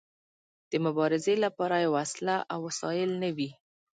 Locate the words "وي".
3.37-3.49